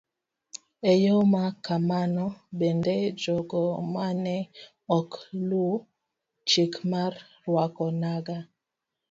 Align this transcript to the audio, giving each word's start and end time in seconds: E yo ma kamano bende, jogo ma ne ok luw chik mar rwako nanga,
E 0.91 0.93
yo 1.03 1.15
ma 1.33 1.43
kamano 1.65 2.25
bende, 2.59 2.95
jogo 3.23 3.61
ma 3.93 4.05
ne 4.23 4.37
ok 4.97 5.09
luw 5.49 5.73
chik 6.49 6.73
mar 6.91 7.13
rwako 7.45 7.85
nanga, 8.01 8.37